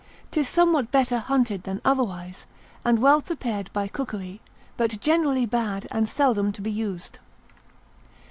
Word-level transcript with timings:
'Tis 0.31 0.49
somewhat 0.49 0.89
better 0.91 1.19
hunted 1.19 1.61
than 1.61 1.79
otherwise, 1.85 2.47
and 2.83 2.97
well 2.97 3.21
prepared 3.21 3.69
by 3.71 3.87
cookery; 3.87 4.41
but 4.75 4.99
generally 4.99 5.45
bad, 5.45 5.87
and 5.91 6.09
seldom 6.09 6.51
to 6.51 6.59
be 6.59 6.71
used. 6.71 7.19